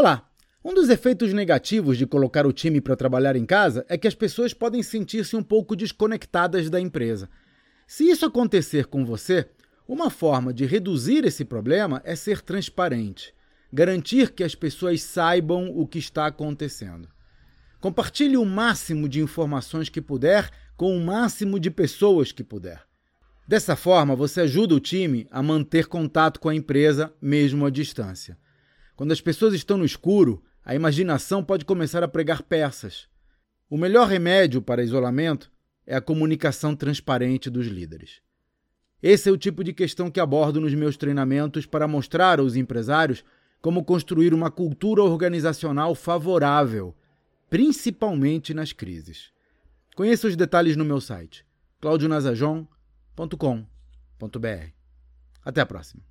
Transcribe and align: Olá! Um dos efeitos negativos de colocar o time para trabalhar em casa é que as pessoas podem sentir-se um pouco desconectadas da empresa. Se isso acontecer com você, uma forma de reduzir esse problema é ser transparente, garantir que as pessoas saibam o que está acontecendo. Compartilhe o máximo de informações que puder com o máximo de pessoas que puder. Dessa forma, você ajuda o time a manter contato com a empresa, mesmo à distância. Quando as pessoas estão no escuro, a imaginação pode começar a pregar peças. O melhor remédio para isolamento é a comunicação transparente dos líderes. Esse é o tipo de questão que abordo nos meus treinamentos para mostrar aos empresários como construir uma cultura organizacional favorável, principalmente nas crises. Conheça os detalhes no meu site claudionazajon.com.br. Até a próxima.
Olá! 0.00 0.26
Um 0.64 0.72
dos 0.72 0.88
efeitos 0.88 1.30
negativos 1.34 1.98
de 1.98 2.06
colocar 2.06 2.46
o 2.46 2.54
time 2.54 2.80
para 2.80 2.96
trabalhar 2.96 3.36
em 3.36 3.44
casa 3.44 3.84
é 3.86 3.98
que 3.98 4.08
as 4.08 4.14
pessoas 4.14 4.54
podem 4.54 4.82
sentir-se 4.82 5.36
um 5.36 5.42
pouco 5.42 5.76
desconectadas 5.76 6.70
da 6.70 6.80
empresa. 6.80 7.28
Se 7.86 8.08
isso 8.08 8.24
acontecer 8.24 8.86
com 8.86 9.04
você, 9.04 9.46
uma 9.86 10.08
forma 10.08 10.54
de 10.54 10.64
reduzir 10.64 11.26
esse 11.26 11.44
problema 11.44 12.00
é 12.02 12.16
ser 12.16 12.40
transparente, 12.40 13.34
garantir 13.70 14.30
que 14.30 14.42
as 14.42 14.54
pessoas 14.54 15.02
saibam 15.02 15.70
o 15.78 15.86
que 15.86 15.98
está 15.98 16.24
acontecendo. 16.24 17.06
Compartilhe 17.78 18.38
o 18.38 18.44
máximo 18.46 19.06
de 19.06 19.20
informações 19.20 19.90
que 19.90 20.00
puder 20.00 20.48
com 20.78 20.96
o 20.96 21.04
máximo 21.04 21.60
de 21.60 21.70
pessoas 21.70 22.32
que 22.32 22.42
puder. 22.42 22.80
Dessa 23.46 23.76
forma, 23.76 24.16
você 24.16 24.40
ajuda 24.40 24.74
o 24.74 24.80
time 24.80 25.28
a 25.30 25.42
manter 25.42 25.88
contato 25.88 26.40
com 26.40 26.48
a 26.48 26.54
empresa, 26.54 27.12
mesmo 27.20 27.66
à 27.66 27.70
distância. 27.70 28.38
Quando 29.00 29.12
as 29.12 29.20
pessoas 29.22 29.54
estão 29.54 29.78
no 29.78 29.84
escuro, 29.86 30.44
a 30.62 30.74
imaginação 30.74 31.42
pode 31.42 31.64
começar 31.64 32.02
a 32.02 32.08
pregar 32.08 32.42
peças. 32.42 33.08
O 33.70 33.78
melhor 33.78 34.06
remédio 34.06 34.60
para 34.60 34.82
isolamento 34.82 35.50
é 35.86 35.96
a 35.96 36.02
comunicação 36.02 36.76
transparente 36.76 37.48
dos 37.48 37.66
líderes. 37.66 38.20
Esse 39.02 39.30
é 39.30 39.32
o 39.32 39.38
tipo 39.38 39.64
de 39.64 39.72
questão 39.72 40.10
que 40.10 40.20
abordo 40.20 40.60
nos 40.60 40.74
meus 40.74 40.98
treinamentos 40.98 41.64
para 41.64 41.88
mostrar 41.88 42.40
aos 42.40 42.56
empresários 42.56 43.24
como 43.62 43.82
construir 43.82 44.34
uma 44.34 44.50
cultura 44.50 45.02
organizacional 45.02 45.94
favorável, 45.94 46.94
principalmente 47.48 48.52
nas 48.52 48.70
crises. 48.70 49.32
Conheça 49.96 50.28
os 50.28 50.36
detalhes 50.36 50.76
no 50.76 50.84
meu 50.84 51.00
site 51.00 51.42
claudionazajon.com.br. 51.80 54.72
Até 55.42 55.62
a 55.62 55.66
próxima. 55.66 56.02